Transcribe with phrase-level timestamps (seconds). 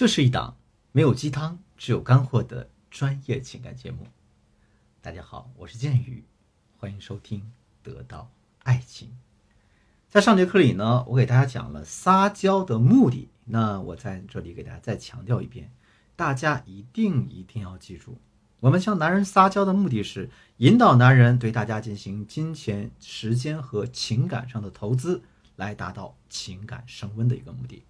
[0.00, 0.56] 这是一档
[0.92, 4.06] 没有鸡汤，只有干货的专业情感节目。
[5.02, 6.24] 大家好，我是剑宇，
[6.78, 7.40] 欢迎收听
[7.82, 8.30] 《得到
[8.62, 9.08] 爱情》。
[10.08, 13.28] 在上节课里呢，我给大家讲了撒娇的目的。
[13.44, 15.70] 那我在这里给大家再强调一遍，
[16.16, 18.16] 大家一定一定要记住，
[18.60, 25.20] 我们向男人撒娇的目的是引导男人对大家进行金钱、时间和情感上的投资，
[25.56, 27.82] 来达到情感升温的一个目的。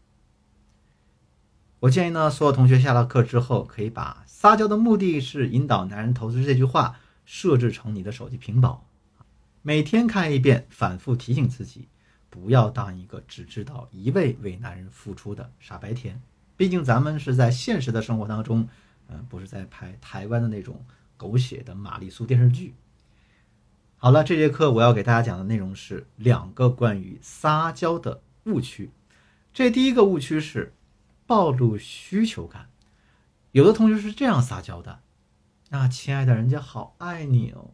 [1.81, 8.87] 我建议呢，所有同学下了课之后，可以把撒娇的目的是引导男人投资这句话设置成你的手机屏保，
[9.63, 11.89] 每天看一遍，反复提醒自己，
[12.29, 16.21] 不要当一个只知道一味为男人付出的傻白甜。
[16.55, 18.69] 毕竟咱们是在现实的生活当中，
[19.09, 20.85] 嗯，不是在拍台湾的那种
[21.17, 22.75] 狗血的玛丽苏电视剧。
[23.97, 28.91] 好了，这节课我要给大家讲的内容是两个关于撒娇的误区。
[29.55, 30.75] 这第一个误区是。
[31.31, 32.71] 暴露需求感，
[33.53, 34.99] 有的同学是这样撒娇的
[35.71, 37.71] ：“那亲爱的，人家好爱你哦，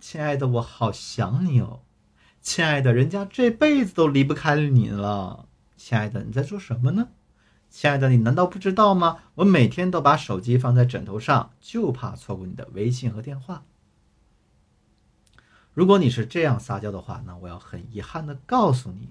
[0.00, 1.82] 亲爱的，我好想你哦，
[2.40, 7.08] 亲爱的，人家这辈子都离不开你了，亲爱的，你在做什么呢？
[7.68, 9.18] 亲爱的，你难道不知道吗？
[9.34, 13.64] 我每天都把手机放在枕头上，就怕错过你的微信和电话。
[15.74, 19.10] 如果你是这样撒娇的话，那我要很遗憾的告诉你。”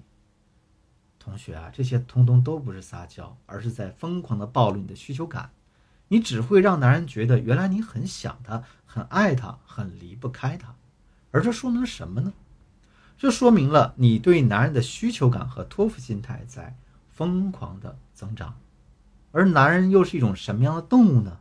[1.26, 5.50] 同学啊，这些通通都不是撒娇，而是在疯狂的暴露你的需求感。
[6.06, 10.76] 你只会让男人觉得原来你很想他，很爱他，很离不开他。
[11.32, 12.32] 而这说明什么呢？
[13.18, 16.76] 这说明了你对男人的需求感和托付心态在
[17.08, 18.56] 疯狂的增长。
[19.32, 21.40] 而男人又是一种什么样的动物呢？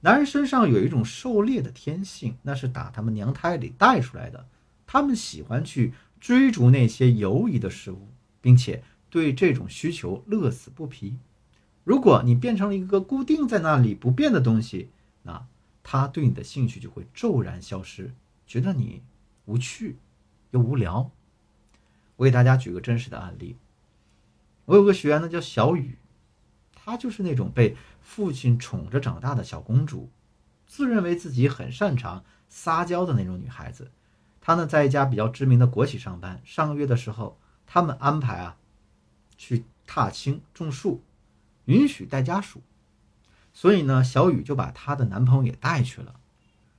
[0.00, 4.46] 男人身上有一种狩猎的天性，那是打他们娘胎里带出来的。
[4.86, 8.08] 他们喜欢去追逐那些游移的事物，
[8.40, 8.82] 并且。
[9.12, 11.18] 对这种需求乐此不疲。
[11.84, 14.88] 如果你变成了一个固定在那里不变的东西，
[15.24, 15.46] 那
[15.82, 18.14] 他对你的兴趣就会骤然消失，
[18.46, 19.02] 觉得你
[19.44, 19.98] 无趣
[20.52, 21.10] 又无聊。
[22.16, 23.58] 我给大家举个真实的案例。
[24.64, 25.98] 我有个学员呢，叫小雨，
[26.74, 30.08] 她就是那种被父亲宠着长大的小公主，
[30.66, 33.90] 自认为自己很擅长撒娇的那种女孩子。
[34.40, 36.40] 她呢，在一家比较知名的国企上班。
[36.46, 38.56] 上个月的时候，他们安排啊。
[39.42, 41.02] 去踏青种树，
[41.64, 42.62] 允许带家属，
[43.52, 46.14] 所以呢，小雨就把她的男朋友也带去了。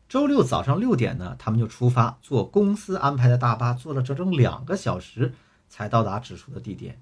[0.07, 5.33] 周六早上六点呢，他们就出发，坐公司安排的大巴，坐了整整两个小时
[5.67, 7.01] 才到达植树的地点。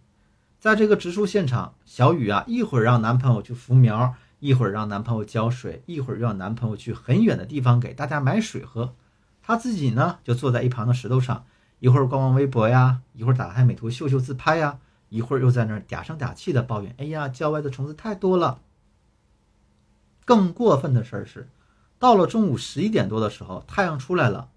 [0.60, 8.96] 在这个植树现场，小雨啊，一会儿让男朋友去扶苗，一会儿让男朋友浇水，一会儿让男朋友去很远的地方给大家买水喝。
[9.44, 11.46] 她自己呢，就坐在一旁的石头上，
[11.78, 14.80] 一会儿逛逛微博呀，一会儿打开美图秀秀自拍呀。
[15.12, 18.62] 一会儿又在那儿嗲声嗲气的抱怨：“哎呀，郊外的虫子太多了。”
[20.24, 21.50] 更过分的事儿是，
[22.00, 24.50] 到了中午十一点多的时候，太阳出来了，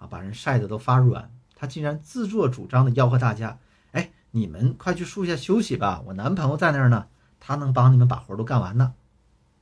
[0.00, 1.30] 啊，把人晒得都发软。
[1.54, 3.58] 他竟然自作主张的吆喝大家
[3.92, 7.06] ：“哎，你们快去树下休息吧，我男朋友在那儿呢，
[7.38, 8.94] 他能帮你们把活都干完呢。”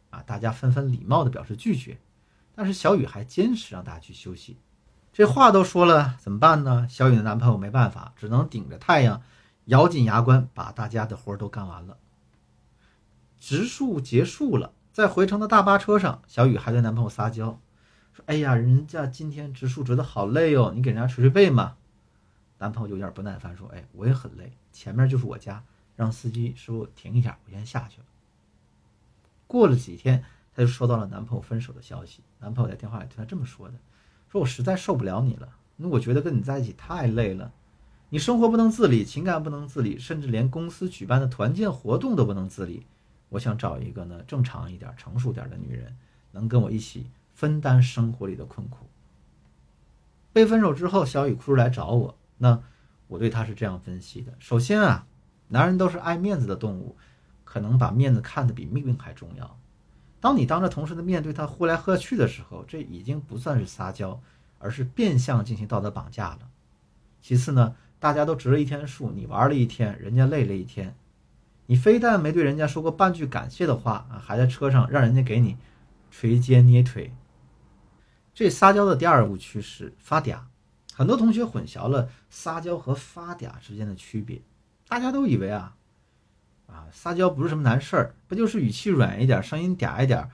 [0.09, 1.99] 啊，大家纷纷礼貌的表示拒绝，
[2.55, 4.57] 但是小雨还坚持让大家去休息。
[5.13, 6.87] 这话都说了，怎么办呢？
[6.89, 9.21] 小雨的男朋友没办法，只能顶着太阳。
[9.71, 11.97] 咬紧牙关，把大家的活都干完了。
[13.39, 17.61] 植树结束了，在回程的大巴车上，小雨还对男朋友撒娇，
[18.13, 21.77] 说：“哎呀，人家今天植树植的好累哦，你给人家捶捶背嘛。”
[22.59, 25.63] 男朋友有点不耐烦，说：“哎，我也很累，前面就是我家，
[25.95, 28.07] 让司机师傅停一下，我先下去了。”
[29.47, 32.25] 过了几天，她就收到了男朋友分手的消息。
[32.41, 33.75] 男朋友在电话里对她这么说的
[34.33, 37.53] ：“说我实在受不了你了，那我觉得跟你在一起太累了。”
[38.13, 42.85] 你生活不能自理，情感不能自理，甚至连公司举办的团建活动都不能自理。
[43.29, 45.97] 我想找一个呢正常一点、成熟点的女人，
[46.33, 48.89] 能跟我一起分担生活里的困苦。
[50.33, 52.17] 被分手之后，小雨哭着来找我。
[52.39, 52.61] 那
[53.07, 55.07] 我对她是这样分析的：首先啊，
[55.47, 56.97] 男人都是爱面子的动物，
[57.45, 59.57] 可能把面子看得比命运还重要。
[60.21, 64.21] 当你当着同事的面对他呼来喝去的时候，这已经不算是撒娇，
[64.59, 66.41] 而是变相进行道德绑架了。
[67.23, 67.77] 其次呢？
[68.01, 70.97] 大家都植了一天树，你玩了一天，人家累了一天，
[71.67, 75.59] 你非但没对人家说过半句感谢的话啊，还在车上让人家给你
[76.11, 77.13] 捶肩捏腿。
[78.33, 80.39] 这撒娇的第二误区是发嗲，
[80.95, 84.41] 很多同学混淆了撒娇和发嗲之间的区别，
[84.89, 85.77] 大家都以为啊
[86.67, 90.31] 啊撒娇不是什么难事儿，不就是语气软一点，声音嗲一点，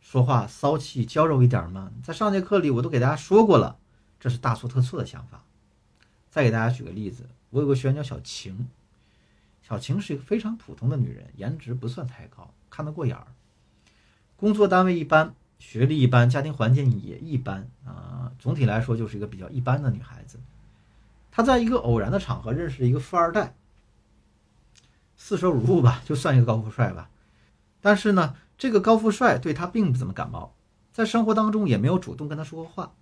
[0.00, 1.90] 说话骚气娇柔一点吗？
[2.04, 3.78] 在上节课里我都给大家说过了，
[4.20, 5.42] 这是大错特错的想法。
[6.38, 8.68] 再给大家举个例子，我有个学员叫小晴，
[9.60, 13.26] 小晴是一个非常普通的女人，颜值不算太高，看得过眼儿。
[14.36, 18.30] 工作单位一般，学历一般，家庭环境也一般啊。
[18.38, 20.38] 总体来说，就是一个比较一般的女孩子。
[21.32, 23.56] 她在一个偶然的场合认识了一个富二代，
[25.16, 27.10] 四舍五入吧，就算一个高富帅吧。
[27.80, 30.54] 但是呢，这个高富帅对她并不怎么感冒，
[30.92, 32.92] 在生活当中也没有主动跟她说过话，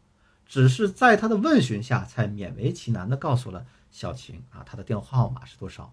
[0.47, 5.93] 只是在他的问询下，才勉为其难地告诉了小晴啊，他的电话号码是多少。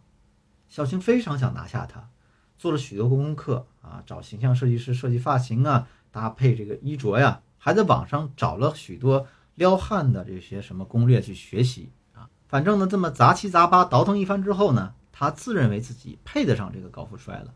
[0.69, 2.09] 小晴非常想拿下他，
[2.57, 12.29] 做了许多功课啊，找形象设计师设计发型啊，搭配这个衣着呀，还在网上找了许多撩汉的这些什么攻略去学习啊。
[12.47, 17.53] 反正呢，这么杂七杂八倒腾一番之后呢，他自认为自己配得上这个高富帅了。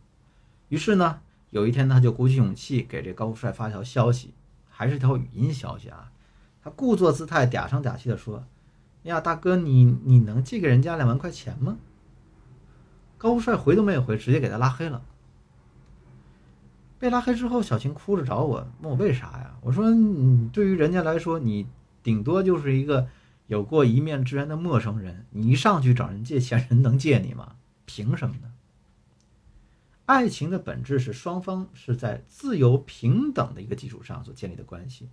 [0.69, 1.21] 于是呢，
[1.51, 4.33] 有一天他就鼓起勇气给这高富帅发条消息，
[4.69, 6.11] 还是条语音消息啊。
[6.67, 8.43] 他故作姿态，嗲声嗲气地说
[9.03, 11.77] ：“呀，大哥，你你能借给人家两万块钱吗？”
[13.17, 15.01] 高富帅回都没有回，直接给他拉黑了。
[16.99, 19.57] 被拉黑之后，小晴哭着找我，问我为啥呀？
[19.61, 21.65] 我说：“你对于人家来说，你
[22.03, 23.07] 顶多就是一个
[23.45, 27.55] 有过一面之缘的陌生人，你一上去找人借钱，人能借你吗？
[27.85, 28.51] 凭什么呢？”
[30.05, 35.07] 爱情的本质是双方是在自由平等的一个基础上所建立的关系。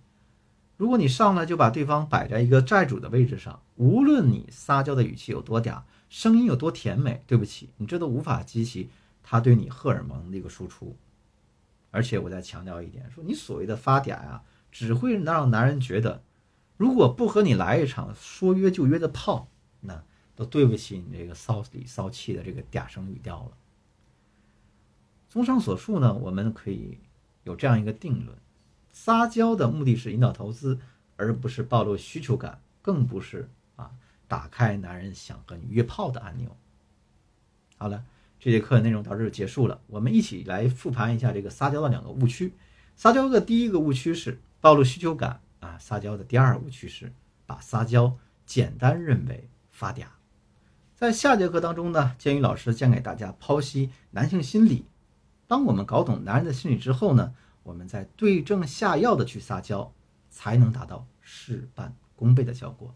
[0.77, 5.81] 如果你上来就把对方摆在一个债主的位置上，无论你撒娇的语气有多嗲。
[6.07, 7.23] 声音有多甜美？
[7.25, 8.89] 对不起，你这都无法激起
[9.23, 10.95] 他对你荷尔蒙的一个输出。
[11.91, 16.21] 而且我再强调一点，说你所谓的发嗲呀，只会让男人觉得，
[16.77, 19.49] 如果不和你来一场说约就约的炮，
[19.81, 20.03] 那
[20.35, 23.51] 都对不起你这个骚里骚气的这个嗲声语调了。
[25.27, 26.97] 综上所述呢，我们可以
[27.43, 28.37] 有这样一个定论：
[28.95, 30.79] 撒娇的目的是引导投资，
[31.17, 33.91] 而不是暴露需求感，更不是啊。
[34.25, 36.55] 打开男人想和你约炮的按钮。
[37.77, 38.05] 好了，
[38.39, 39.81] 这节课内容到这就结束了。
[39.87, 42.53] 我们一起来复盘一下这个撒娇的两个误区。
[42.95, 47.11] 撒娇的第一个误区是暴露需求感啊，撒娇的第二误区是
[47.45, 50.05] 把撒娇简单认为发嗲。
[50.95, 54.85] 在下节课当中呢，建宇老师将给大家剖析男性心理。
[55.47, 59.91] 当我们搞懂男人的心理之后呢，我们再对症下药的去撒娇，
[60.29, 62.93] 才能达到事半功倍的效果。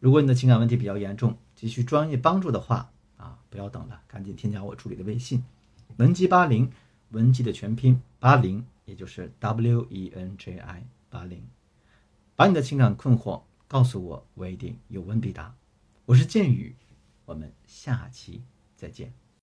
[0.00, 5.42] 如果你的情感问题比较严重，急需专业帮助的话，啊，不要等了，赶紧添加我助理的微信，
[5.96, 6.70] 文姬八零，
[7.12, 11.42] 文姬的全拼八零，也就是 W E N J I 八零，
[12.36, 15.54] 把你的情感困惑告诉我，我一定有问必答。
[16.04, 16.76] 我是剑宇，
[17.24, 18.42] 我们下期
[18.76, 19.21] 再见。